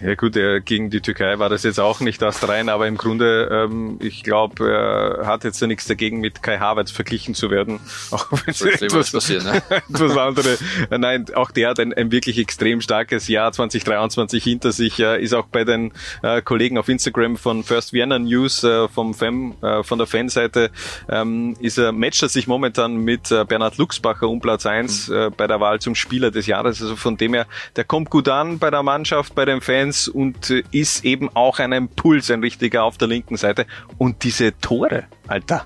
Ja 0.03 0.15
gut, 0.15 0.35
er, 0.35 0.59
gegen 0.59 0.89
die 0.89 0.99
Türkei 0.99 1.39
war 1.39 1.47
das 1.47 1.63
jetzt 1.63 1.79
auch 1.79 2.01
nicht 2.01 2.21
das 2.21 2.45
rein, 2.45 2.67
aber 2.67 2.87
im 2.87 2.97
Grunde, 2.97 3.49
ähm, 3.49 3.97
ich 4.01 4.23
glaube, 4.23 4.69
er 4.69 5.25
hat 5.25 5.45
jetzt 5.45 5.61
ja 5.61 5.67
nichts 5.67 5.87
dagegen, 5.87 6.19
mit 6.19 6.43
Kai 6.43 6.57
Havertz 6.57 6.91
verglichen 6.91 7.35
zu 7.35 7.49
werden. 7.49 7.79
Auch 8.11 8.29
wenn 8.31 8.39
es 8.47 8.61
etwas, 8.61 9.11
passieren, 9.11 9.45
ne? 9.45 9.63
etwas 9.69 10.17
andere. 10.17 10.57
Nein, 10.89 11.25
auch 11.33 11.51
der 11.51 11.69
hat 11.69 11.79
ein, 11.79 11.93
ein, 11.93 12.11
wirklich 12.11 12.37
extrem 12.37 12.81
starkes 12.81 13.27
Jahr 13.27 13.51
2023 13.51 14.43
hinter 14.43 14.71
sich. 14.71 14.99
Er 14.99 15.19
ist 15.19 15.33
auch 15.33 15.47
bei 15.47 15.63
den 15.63 15.93
äh, 16.21 16.41
Kollegen 16.41 16.77
auf 16.77 16.89
Instagram 16.89 17.37
von 17.37 17.63
First 17.63 17.93
Vienna 17.93 18.19
News 18.19 18.63
äh, 18.63 18.87
vom 18.89 19.13
Fan, 19.13 19.55
äh, 19.61 19.83
von 19.83 19.97
der 19.97 20.07
Fanseite 20.07 20.71
ähm, 21.09 21.55
ist 21.59 21.77
er 21.77 21.91
matcht 21.91 22.21
er 22.21 22.29
sich 22.29 22.47
momentan 22.47 22.97
mit 22.97 23.31
äh, 23.31 23.45
Bernhard 23.45 23.77
Luxbacher 23.77 24.27
um 24.27 24.41
Platz 24.41 24.65
eins 24.65 25.07
mhm. 25.07 25.15
äh, 25.15 25.29
bei 25.29 25.47
der 25.47 25.59
Wahl 25.59 25.79
zum 25.79 25.95
Spieler 25.95 26.29
des 26.29 26.45
Jahres. 26.47 26.81
Also 26.81 26.95
von 26.95 27.17
dem 27.17 27.33
her, 27.33 27.47
der 27.75 27.85
kommt 27.85 28.09
gut 28.09 28.27
an 28.27 28.59
bei 28.59 28.69
der 28.69 28.83
Mannschaft, 28.83 29.33
bei 29.33 29.45
den 29.45 29.61
Fans 29.61 29.92
Defense 29.93 30.11
und 30.11 30.49
äh, 30.49 30.63
ist 30.71 31.05
eben 31.05 31.29
auch 31.35 31.59
ein 31.59 31.71
Impuls, 31.71 32.31
ein 32.31 32.41
richtiger 32.41 32.83
auf 32.83 32.97
der 32.97 33.07
linken 33.07 33.37
Seite. 33.37 33.65
Und 33.97 34.23
diese 34.23 34.57
Tore, 34.59 35.05
Alter. 35.27 35.65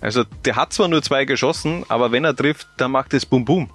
Also 0.00 0.24
der 0.44 0.56
hat 0.56 0.72
zwar 0.72 0.88
nur 0.88 1.02
zwei 1.02 1.24
geschossen, 1.24 1.84
aber 1.88 2.12
wenn 2.12 2.24
er 2.24 2.34
trifft, 2.34 2.68
dann 2.76 2.92
macht 2.92 3.14
es 3.14 3.26
Boom 3.26 3.44
Boom. 3.44 3.70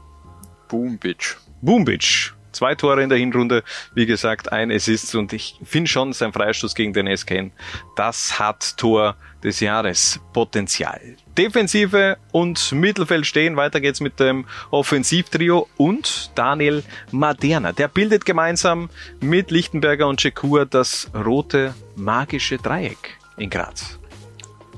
Boom, 0.69 0.97
Bitch. 0.97 1.35
Boombic. 1.61 2.33
Zwei 2.53 2.75
Tore 2.75 3.03
in 3.03 3.09
der 3.09 3.17
Hinrunde, 3.17 3.63
wie 3.93 4.05
gesagt, 4.05 4.51
ein 4.51 4.71
Assist 4.71 5.15
und 5.15 5.33
ich 5.33 5.59
finde 5.63 5.89
schon 5.89 6.13
sein 6.13 6.31
Freistoß 6.31 6.75
gegen 6.75 6.93
den 6.93 7.15
SKN, 7.15 7.51
das 7.95 8.39
hat 8.39 8.77
Tor 8.77 9.15
des 9.43 9.59
Jahres 9.59 10.19
Potenzial. 10.31 11.17
Defensive 11.37 12.17
und 12.31 12.71
Mittelfeld 12.71 13.25
stehen. 13.25 13.57
Weiter 13.57 13.81
geht's 13.81 13.99
mit 13.99 14.19
dem 14.19 14.45
Offensivtrio 14.71 15.67
und 15.77 16.31
Daniel 16.35 16.83
Maderna. 17.11 17.73
Der 17.73 17.87
bildet 17.87 18.25
gemeinsam 18.25 18.89
mit 19.19 19.51
Lichtenberger 19.51 20.07
und 20.07 20.21
Chekur 20.21 20.65
das 20.65 21.09
rote 21.13 21.73
magische 21.95 22.57
Dreieck 22.57 23.17
in 23.37 23.49
Graz. 23.49 23.99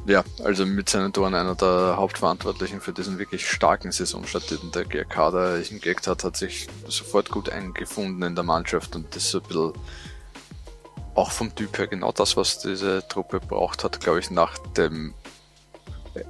Ja, 0.07 0.24
also 0.43 0.67
mit 0.67 0.88
seinen 0.88 1.13
Toren 1.13 1.33
einer 1.33 1.55
der 1.55 1.95
Hauptverantwortlichen 1.97 2.79
für 2.79 2.93
diesen 2.93 3.17
wirklich 3.17 3.50
starken 3.50 3.91
Saisonstart, 3.91 4.51
den 4.51 4.71
der 4.71 4.85
GRK 4.85 5.31
da 5.31 5.55
hingekriegt 5.55 6.05
hat, 6.05 6.24
hat 6.24 6.38
sich 6.38 6.67
sofort 6.88 7.31
gut 7.31 7.50
eingefunden 7.50 8.21
in 8.21 8.35
der 8.35 8.43
Mannschaft 8.43 8.95
und 8.95 9.15
das 9.15 9.24
ist 9.24 9.31
so 9.31 9.39
ein 9.39 9.47
bisschen 9.47 9.74
auch 11.15 11.31
vom 11.31 11.55
Typ 11.55 11.77
her 11.77 11.88
genau 11.88 12.12
das, 12.12 12.38
was 12.38 12.59
diese 12.59 13.07
Truppe 13.07 13.39
braucht 13.39 13.83
hat, 13.83 14.00
glaube 14.00 14.19
ich, 14.19 14.29
nach 14.29 14.57
dem 14.77 15.15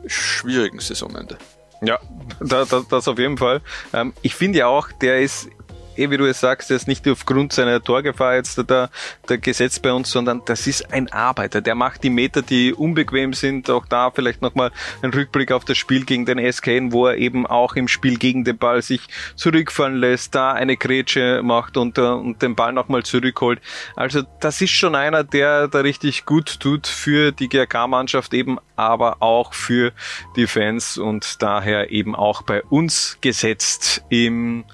schwierigen 0.06 0.80
Saisonende. 0.80 1.38
Ja, 1.82 2.00
das, 2.40 2.70
das, 2.70 2.88
das 2.88 3.08
auf 3.08 3.20
jeden 3.20 3.38
Fall. 3.38 3.62
Ähm, 3.94 4.14
ich 4.22 4.36
finde 4.36 4.60
ja 4.60 4.68
auch, 4.68 4.92
der 4.92 5.22
ist 5.22 5.50
eh 5.98 6.10
wie 6.10 6.18
du 6.18 6.26
es 6.26 6.40
sagst, 6.40 6.70
der 6.70 6.78
ist 6.78 6.88
nicht 6.88 7.08
aufgrund 7.08 7.54
seiner 7.54 7.82
Torgefahr 7.82 8.36
jetzt 8.36 8.58
der, 8.70 8.90
der 9.30 9.38
Gesetz 9.38 9.80
bei 9.80 9.92
uns, 9.92 10.12
sondern 10.12 10.42
das 10.46 10.68
ist 10.68 10.92
ein 10.92 11.12
Arbeiter. 11.12 11.62
Der 11.62 11.76
macht 11.76 12.04
die 12.04 12.10
Meter, 12.10 12.42
die 12.42 12.74
unbequem 12.74 13.34
sind. 13.34 13.70
Auch 13.70 13.86
da 13.86 14.12
vielleicht 14.12 14.42
nochmal 14.42 14.72
ein 15.02 15.12
Rückblick 15.12 15.52
auf 15.52 15.66
das 15.66 15.78
Spiel 15.78 16.06
gegen 16.06 16.26
den 16.26 16.40
SKN, 16.52 16.92
wo 16.92 17.08
er 17.08 17.18
eben 17.18 17.46
auch 17.46 17.76
im 17.76 17.88
Spiel 17.88 18.18
gegen 18.18 18.44
den 18.44 18.58
Ball 18.58 18.82
sich 18.82 19.02
zurückfallen 19.36 19.98
lässt, 19.98 20.36
da 20.36 20.54
eine 20.54 20.78
Grätsche 20.78 21.42
macht 21.44 21.78
und, 21.78 21.98
äh, 21.98 22.02
und 22.02 22.42
den 22.42 22.56
Ball 22.56 22.74
nochmal 22.74 23.04
zurückholt. 23.04 23.60
Also 23.96 24.24
das 24.40 24.62
ist 24.62 24.72
schon 24.72 24.96
einer, 24.96 25.24
der 25.24 25.68
da 25.68 25.80
richtig 25.80 26.26
gut 26.26 26.60
tut 26.60 26.88
für 26.88 27.32
die 27.32 27.50
GRK-Mannschaft 27.50 28.34
eben, 28.34 28.58
aber 28.76 29.22
auch 29.22 29.54
für 29.54 29.92
die 30.36 30.48
Fans 30.48 30.98
und 30.98 31.42
daher 31.42 31.92
eben 31.92 32.16
auch 32.16 32.42
bei 32.42 32.64
uns 32.64 33.18
gesetzt 33.22 34.04
im 34.10 34.66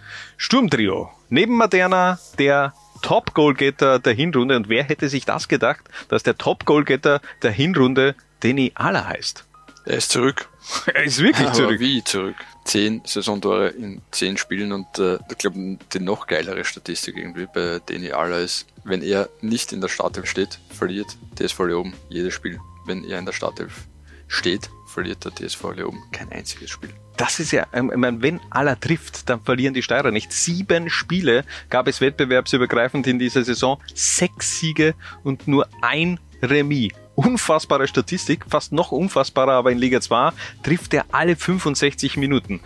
Sturmtrio. 0.44 1.12
Neben 1.30 1.56
Maderna 1.56 2.18
der 2.40 2.74
Top-Goalgetter 3.04 4.00
der 4.00 4.14
Hinrunde. 4.14 4.56
Und 4.56 4.70
wer 4.70 4.84
hätte 4.84 5.08
sich 5.08 5.24
das 5.24 5.48
gedacht, 5.48 5.82
dass 6.10 6.24
der 6.24 6.36
Top-Goalgetter 6.36 7.22
der 7.44 7.52
Hinrunde 7.52 8.16
Denny 8.42 8.72
Aller 8.74 9.08
heißt? 9.08 9.46
Er 9.86 9.98
ist 9.98 10.10
zurück. 10.10 10.50
er 10.88 11.04
ist 11.04 11.20
wirklich 11.20 11.46
Aber 11.46 11.56
zurück. 11.56 11.80
Wie 11.80 12.04
zurück? 12.04 12.36
Zehn 12.66 13.04
Saisontore 13.06 13.68
in 13.68 14.02
zehn 14.10 14.36
Spielen 14.36 14.72
und 14.72 14.98
äh, 14.98 15.20
ich 15.30 15.38
glaube, 15.38 15.78
die 15.94 16.00
noch 16.00 16.26
geilere 16.26 16.66
Statistik 16.66 17.18
irgendwie 17.18 17.46
bei 17.46 17.80
Denny 17.88 18.12
Aller 18.12 18.40
ist, 18.40 18.66
wenn 18.84 19.04
er 19.04 19.30
nicht 19.42 19.72
in 19.72 19.80
der 19.80 19.90
Startelf 19.90 20.26
steht, 20.26 20.58
verliert 20.72 21.18
TSV 21.36 21.60
Leoben 21.66 21.94
jedes 22.10 22.34
Spiel. 22.34 22.60
Wenn 22.88 23.04
er 23.04 23.20
in 23.20 23.28
der 23.28 23.34
Startelf 23.34 23.86
steht, 24.32 24.70
verliert 24.88 25.24
der 25.24 25.34
TSV 25.36 25.74
Leoben 25.76 26.02
kein 26.12 26.32
einziges 26.32 26.70
Spiel 26.70 26.94
das 27.22 27.40
ist 27.40 27.52
ja, 27.52 27.68
ähm, 27.72 27.92
ich 27.92 27.98
meine, 27.98 28.24
wenn 28.24 28.40
aller 28.50 28.80
trifft, 28.80 29.30
dann 29.30 29.42
verlieren 29.42 29.76
die 29.76 29.84
Steirer 29.84 30.10
nicht. 30.10 30.34
Sieben 30.34 30.90
Spiele 30.90 31.46
gab 31.70 31.88
es 31.88 32.02
wettbewerbsübergreifend 32.02 33.06
in 33.06 33.20
dieser 33.20 33.44
Saison, 33.44 33.80
sechs 33.94 34.60
Siege 34.60 34.96
und 35.24 35.48
nur 35.48 35.70
ein 35.84 36.20
Remis. 36.42 36.94
Unfassbare 37.14 37.88
Statistik, 37.88 38.46
fast 38.50 38.72
noch 38.72 38.92
unfassbarer, 38.92 39.52
aber 39.52 39.72
in 39.72 39.78
Liga 39.78 40.02
2 40.02 40.32
trifft 40.64 40.96
er 40.96 41.06
alle 41.12 41.36
65 41.36 42.18
Minuten. 42.18 42.62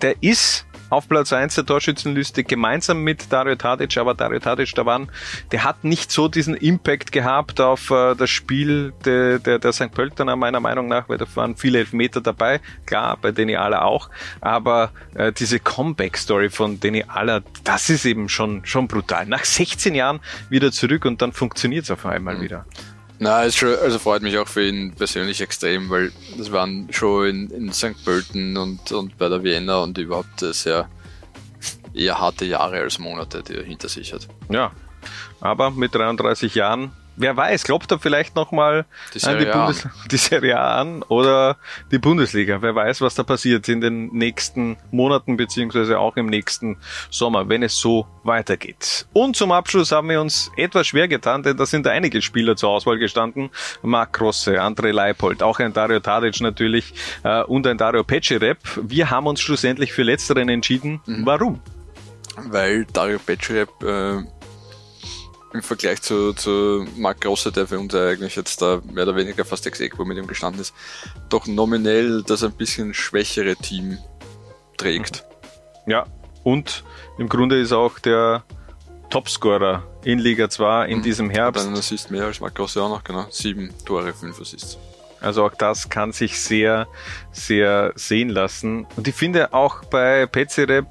Der 0.00 0.22
ist 0.22 0.67
auf 0.90 1.08
Platz 1.08 1.32
1 1.32 1.54
der 1.54 1.66
Torschützenliste 1.66 2.44
gemeinsam 2.44 3.02
mit 3.02 3.32
Dario 3.32 3.56
Tadic, 3.56 3.96
aber 3.98 4.14
Dario 4.14 4.38
Tadic, 4.38 4.74
da 4.74 4.86
waren, 4.86 5.10
der 5.52 5.64
hat 5.64 5.84
nicht 5.84 6.10
so 6.10 6.28
diesen 6.28 6.54
Impact 6.54 7.12
gehabt 7.12 7.60
auf 7.60 7.90
äh, 7.90 8.14
das 8.14 8.30
Spiel 8.30 8.92
der, 9.04 9.38
der, 9.38 9.58
der 9.58 9.72
St. 9.72 9.92
Pöltener 9.92 10.36
meiner 10.36 10.60
Meinung 10.60 10.88
nach, 10.88 11.08
weil 11.08 11.18
da 11.18 11.26
waren 11.34 11.56
viele 11.56 11.78
Elfmeter 11.80 12.20
dabei, 12.20 12.60
klar, 12.86 13.18
bei 13.20 13.32
Deni 13.32 13.56
Aller 13.56 13.84
auch, 13.84 14.10
aber 14.40 14.90
äh, 15.14 15.32
diese 15.32 15.60
Comeback-Story 15.60 16.50
von 16.50 16.80
Deni 16.80 17.04
Aller, 17.08 17.42
das 17.64 17.90
ist 17.90 18.04
eben 18.04 18.28
schon, 18.28 18.64
schon 18.64 18.88
brutal. 18.88 19.26
Nach 19.26 19.44
16 19.44 19.94
Jahren 19.94 20.20
wieder 20.48 20.72
zurück 20.72 21.04
und 21.04 21.22
dann 21.22 21.32
funktioniert 21.32 21.84
es 21.84 21.90
auf 21.90 22.06
einmal 22.06 22.36
mhm. 22.36 22.42
wieder. 22.42 22.66
Na, 23.20 23.44
es 23.44 23.56
schon, 23.56 23.74
also 23.76 23.98
freut 23.98 24.22
mich 24.22 24.38
auch 24.38 24.46
für 24.46 24.66
ihn 24.66 24.92
persönlich 24.94 25.40
extrem, 25.40 25.90
weil 25.90 26.12
das 26.36 26.52
waren 26.52 26.88
schon 26.92 27.26
in, 27.26 27.50
in 27.50 27.72
St. 27.72 28.04
Pölten 28.04 28.56
und, 28.56 28.92
und 28.92 29.18
bei 29.18 29.28
der 29.28 29.42
Vienna 29.42 29.78
und 29.78 29.98
überhaupt 29.98 30.40
sehr 30.40 30.88
eher 31.94 32.20
harte 32.20 32.44
Jahre 32.44 32.78
als 32.78 32.98
Monate, 32.98 33.42
die 33.42 33.56
er 33.56 33.64
hinter 33.64 33.88
sich 33.88 34.12
hat. 34.12 34.28
Ja, 34.48 34.70
aber 35.40 35.70
mit 35.70 35.94
33 35.94 36.54
Jahren 36.54 36.92
wer 37.18 37.36
weiß, 37.36 37.64
klopft 37.64 37.90
er 37.90 37.98
vielleicht 37.98 38.36
nochmal 38.36 38.86
an 39.22 39.38
die, 39.38 39.44
Bundes 39.44 39.84
an. 39.84 39.92
die 40.10 40.16
Serie 40.16 40.58
A 40.58 40.80
an 40.80 41.02
oder 41.02 41.56
die 41.90 41.98
Bundesliga. 41.98 42.62
Wer 42.62 42.74
weiß, 42.74 43.00
was 43.00 43.14
da 43.14 43.22
passiert 43.22 43.68
in 43.68 43.80
den 43.80 44.08
nächsten 44.08 44.76
Monaten 44.90 45.36
beziehungsweise 45.36 45.98
auch 45.98 46.16
im 46.16 46.26
nächsten 46.26 46.78
Sommer, 47.10 47.48
wenn 47.48 47.62
es 47.62 47.76
so 47.76 48.06
weitergeht. 48.24 49.06
Und 49.12 49.36
zum 49.36 49.52
Abschluss 49.52 49.92
haben 49.92 50.08
wir 50.08 50.20
uns 50.20 50.50
etwas 50.56 50.86
schwer 50.86 51.08
getan, 51.08 51.42
denn 51.42 51.56
da 51.56 51.66
sind 51.66 51.86
einige 51.86 52.22
Spieler 52.22 52.56
zur 52.56 52.70
Auswahl 52.70 52.98
gestanden. 52.98 53.50
Marc 53.82 54.14
Grosse, 54.14 54.62
André 54.62 54.92
Leipold, 54.92 55.42
auch 55.42 55.58
ein 55.58 55.72
Dario 55.72 56.00
Tadic 56.00 56.40
natürlich 56.40 56.94
äh, 57.24 57.42
und 57.42 57.66
ein 57.66 57.78
Dario 57.78 58.04
Pecirep. 58.04 58.58
Wir 58.82 59.10
haben 59.10 59.26
uns 59.26 59.40
schlussendlich 59.40 59.92
für 59.92 60.02
letzteren 60.02 60.48
entschieden. 60.48 61.00
Mhm. 61.06 61.26
Warum? 61.26 61.60
Weil 62.36 62.84
Dario 62.92 63.18
Pecirep 63.18 63.68
äh 63.82 64.37
im 65.52 65.62
Vergleich 65.62 66.02
zu, 66.02 66.32
zu 66.34 66.86
Marc 66.96 67.22
Grosse, 67.22 67.52
der 67.52 67.66
für 67.66 67.78
uns 67.78 67.94
eigentlich 67.94 68.36
jetzt 68.36 68.60
da 68.60 68.80
mehr 68.92 69.04
oder 69.04 69.16
weniger 69.16 69.44
fast 69.44 69.66
ex 69.66 69.80
equo 69.80 70.04
mit 70.04 70.18
ihm 70.18 70.26
gestanden 70.26 70.60
ist, 70.60 70.74
doch 71.28 71.46
nominell 71.46 72.22
das 72.22 72.42
ein 72.42 72.52
bisschen 72.52 72.94
schwächere 72.94 73.56
Team 73.56 73.98
trägt. 74.76 75.24
Ja, 75.86 76.06
und 76.44 76.84
im 77.18 77.28
Grunde 77.28 77.60
ist 77.60 77.72
auch 77.72 77.98
der 77.98 78.44
Topscorer 79.10 79.84
in 80.04 80.18
Liga 80.18 80.50
2 80.50 80.86
in 80.86 80.98
mhm. 80.98 81.02
diesem 81.02 81.30
Herbst. 81.30 81.64
Dann 81.64 81.74
Assist 81.74 82.10
mehr 82.10 82.24
als 82.24 82.40
Marc 82.40 82.54
Grosse 82.54 82.82
auch 82.82 82.90
noch, 82.90 83.04
genau. 83.04 83.26
Sieben 83.30 83.72
Tore, 83.84 84.12
fünf 84.12 84.40
Assists. 84.40 84.78
Also 85.20 85.44
auch 85.44 85.54
das 85.54 85.88
kann 85.88 86.12
sich 86.12 86.38
sehr, 86.40 86.86
sehr 87.32 87.92
sehen 87.96 88.28
lassen. 88.28 88.86
Und 88.96 89.08
ich 89.08 89.14
finde 89.14 89.52
auch 89.52 89.84
bei 89.84 90.26
Petzerep 90.26 90.86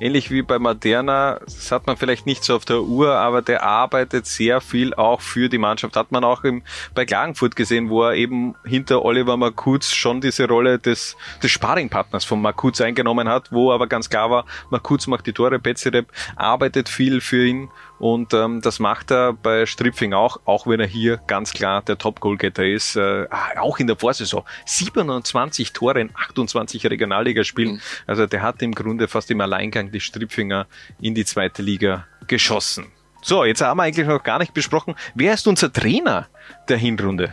ähnlich 0.00 0.30
wie 0.30 0.42
bei 0.42 0.58
Moderna, 0.58 1.40
das 1.44 1.72
hat 1.72 1.86
man 1.86 1.96
vielleicht 1.96 2.26
nicht 2.26 2.44
so 2.44 2.56
auf 2.56 2.64
der 2.64 2.82
Uhr, 2.82 3.14
aber 3.14 3.42
der 3.42 3.62
arbeitet 3.62 4.26
sehr 4.26 4.60
viel 4.60 4.94
auch 4.94 5.20
für 5.20 5.48
die 5.48 5.58
Mannschaft. 5.58 5.96
Hat 5.96 6.12
man 6.12 6.24
auch 6.24 6.44
im, 6.44 6.62
bei 6.94 7.04
Klagenfurt 7.04 7.56
gesehen, 7.56 7.90
wo 7.90 8.04
er 8.04 8.14
eben 8.14 8.54
hinter 8.64 9.04
Oliver 9.04 9.36
Markuz 9.36 9.92
schon 9.92 10.20
diese 10.20 10.48
Rolle 10.48 10.78
des, 10.78 11.16
des 11.42 11.50
Sparringpartners 11.50 12.24
von 12.24 12.40
Markuz 12.40 12.80
eingenommen 12.80 13.28
hat, 13.28 13.52
wo 13.52 13.72
aber 13.72 13.86
ganz 13.86 14.08
klar 14.10 14.30
war, 14.30 14.44
Markuz 14.70 15.06
macht 15.06 15.26
die 15.26 15.32
Tore, 15.32 15.58
Betzerep 15.58 16.06
arbeitet 16.36 16.88
viel 16.88 17.20
für 17.20 17.46
ihn 17.46 17.68
und 17.98 18.34
ähm, 18.34 18.60
das 18.60 18.78
macht 18.78 19.10
er 19.10 19.32
bei 19.32 19.64
Stripfing 19.64 20.12
auch, 20.12 20.40
auch 20.44 20.66
wenn 20.66 20.80
er 20.80 20.86
hier 20.86 21.18
ganz 21.26 21.52
klar 21.52 21.82
der 21.82 21.96
Top-Goalgetter 21.96 22.66
ist. 22.66 22.96
Äh, 22.96 23.26
auch 23.58 23.78
in 23.78 23.86
der 23.86 23.96
Vorsaison. 23.96 24.44
27 24.66 25.72
Tore 25.72 26.00
in 26.00 26.10
28 26.14 26.86
Regionalligaspielen. 26.86 27.74
Mhm. 27.74 27.80
Also 28.06 28.26
der 28.26 28.42
hat 28.42 28.60
im 28.62 28.74
Grunde 28.74 29.08
fast 29.08 29.30
im 29.30 29.40
Alleingang 29.40 29.85
die 29.90 30.00
Stripfinger 30.00 30.66
in 31.00 31.14
die 31.14 31.24
zweite 31.24 31.62
Liga 31.62 32.06
geschossen. 32.26 32.86
So, 33.22 33.44
jetzt 33.44 33.60
haben 33.60 33.78
wir 33.78 33.84
eigentlich 33.84 34.06
noch 34.06 34.22
gar 34.22 34.38
nicht 34.38 34.54
besprochen, 34.54 34.94
wer 35.14 35.34
ist 35.34 35.46
unser 35.48 35.72
Trainer 35.72 36.28
der 36.68 36.76
Hinrunde? 36.76 37.32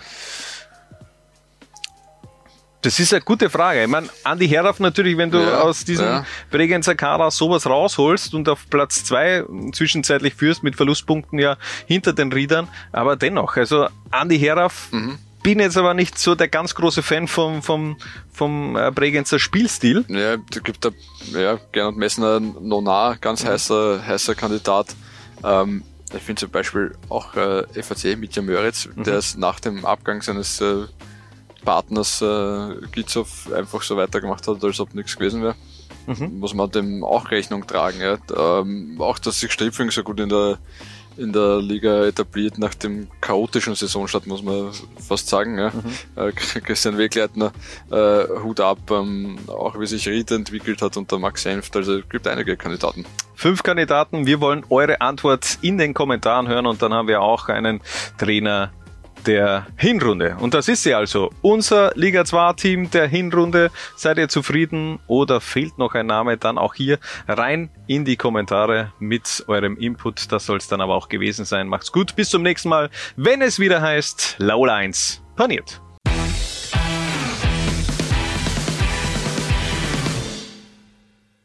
Das 2.84 3.00
ist 3.00 3.14
eine 3.14 3.22
gute 3.22 3.50
Frage. 3.50 3.84
Ich 3.84 3.88
meine, 3.88 4.10
Andi 4.26 4.48
Herauf 4.48 4.82
natürlich, 4.82 5.18
wenn 5.18 5.32
du 5.32 5.40
ja, 5.40 5.62
aus 5.62 5.86
diesem 5.86 6.06
ja. 6.06 6.26
Bregenzer 6.52 6.96
Kader 6.96 7.32
sowas 7.32 7.66
rausholst 7.66 8.34
und 8.34 8.50
auf 8.50 8.70
Platz 8.70 9.06
zwei 9.06 9.46
zwischenzeitlich 9.72 10.34
führst 10.34 10.64
mit 10.64 10.76
Verlustpunkten 10.76 11.40
ja 11.40 11.58
hinter 11.86 12.12
den 12.12 12.34
Riedern, 12.34 12.68
aber 12.92 13.16
dennoch, 13.16 13.56
also 13.56 13.88
Andi 14.12 14.38
Herauf, 14.38 14.92
mhm. 14.92 15.18
Bin 15.44 15.60
jetzt 15.60 15.78
aber 15.78 15.94
nicht 15.94 16.18
so 16.18 16.36
der 16.36 16.48
ganz 16.48 16.74
große 16.74 17.04
Fan 17.04 17.28
vom, 17.28 17.62
vom, 17.62 17.98
vom 18.32 18.76
äh, 18.76 18.92
Bregenzer 18.92 19.38
Spielstil. 19.38 20.06
Ja, 20.08 20.38
da 20.38 20.60
gibt 20.62 20.84
da, 20.86 20.90
ja, 21.34 21.60
Gernot 21.72 21.98
Messner 21.98 22.40
Nonar, 22.40 23.18
ganz 23.18 23.44
mhm. 23.44 23.50
heißer, 23.50 24.06
heißer 24.06 24.36
Kandidat. 24.36 24.96
Ähm, 25.44 25.84
ich 26.16 26.22
finde 26.22 26.42
zum 26.42 26.52
Beispiel 26.52 26.96
auch 27.10 27.36
äh, 27.36 27.64
FAC 27.82 28.18
Mitja 28.18 28.42
Möritz, 28.42 28.88
mhm. 28.88 29.04
der 29.04 29.16
es 29.16 29.36
nach 29.36 29.60
dem 29.60 29.86
Abgang 29.86 30.22
seines 30.22 30.62
äh, 30.62 30.86
Partners 31.66 32.22
äh, 32.22 32.76
Gizov 32.92 33.52
einfach 33.54 33.82
so 33.82 33.98
weitergemacht 33.98 34.48
hat, 34.48 34.64
als 34.64 34.80
ob 34.80 34.94
nichts 34.94 35.16
gewesen 35.16 35.44
wäre. 35.44 35.56
Mhm. 36.06 36.40
Muss 36.40 36.54
man 36.54 36.70
dem 36.70 37.04
auch 37.04 37.32
Rechnung 37.32 37.66
tragen. 37.66 38.00
Ja. 38.02 38.18
Ähm, 38.36 38.98
auch, 39.00 39.20
dass 39.20 39.40
sich 39.40 39.52
Stripfing 39.52 39.90
so 39.92 40.04
gut 40.04 40.20
in 40.20 40.30
der, 40.30 40.58
in 41.18 41.34
der 41.34 41.62
Liga 41.62 42.06
etabliert 42.06 42.58
nach 42.58 42.74
dem 42.74 43.08
chaotischen 43.22 43.76
Saisonstart, 43.76 44.28
muss 44.28 44.44
man 44.44 44.72
fast 45.08 45.30
sagen. 45.30 45.58
Ja. 45.58 45.72
Mhm. 45.72 45.84
Äh, 46.16 46.32
Christian 46.32 46.98
Wegleitner, 46.98 47.52
äh, 47.92 48.26
Hut 48.44 48.60
ab, 48.60 48.80
ähm, 48.92 49.38
auch 49.48 49.80
wie 49.80 49.86
sich 49.86 50.08
Ried 50.08 50.32
entwickelt 50.32 50.82
hat 50.82 50.98
unter 50.98 51.20
Max 51.20 51.44
Senft, 51.44 51.76
also 51.76 52.00
es 52.00 52.10
gibt 52.10 52.28
einige 52.28 52.58
Kandidaten. 52.58 53.06
Fünf 53.36 53.64
Kandidaten. 53.64 54.26
Wir 54.26 54.40
wollen 54.40 54.64
eure 54.70 55.02
Antwort 55.02 55.58
in 55.62 55.78
den 55.78 55.94
Kommentaren 55.94 56.48
hören 56.48 56.66
und 56.66 56.82
dann 56.82 56.94
haben 56.94 57.08
wir 57.08 57.22
auch 57.22 57.50
einen 57.50 57.82
Trainer 58.18 58.72
der 59.28 59.68
Hinrunde. 59.78 60.38
Und 60.40 60.54
das 60.54 60.68
ist 60.68 60.84
sie 60.84 60.94
also. 60.94 61.32
Unser 61.42 61.92
Liga 61.96 62.26
2 62.26 62.54
Team 62.54 62.92
der 62.92 63.08
Hinrunde. 63.08 63.72
Seid 63.96 64.18
ihr 64.18 64.30
zufrieden 64.30 65.00
oder 65.08 65.42
fehlt 65.42 65.78
noch 65.78 65.94
ein 65.94 66.08
Name? 66.08 66.38
Dann 66.38 66.58
auch 66.58 66.74
hier 66.74 67.00
rein 67.28 67.70
in 67.88 68.06
die 68.06 68.16
Kommentare 68.16 68.92
mit 69.00 69.44
eurem 69.48 69.78
Input. 69.78 70.32
Das 70.32 70.46
soll 70.46 70.58
es 70.58 70.68
dann 70.68 70.82
aber 70.82 70.96
auch 70.96 71.10
gewesen 71.10 71.46
sein. 71.46 71.68
Macht's 71.68 71.92
gut. 71.92 72.16
Bis 72.16 72.30
zum 72.30 72.42
nächsten 72.42 72.70
Mal, 72.70 72.90
wenn 73.16 73.42
es 73.42 73.60
wieder 73.60 73.82
heißt 73.82 74.36
Laula 74.40 74.76
1 74.76 75.24
paniert. 75.36 75.83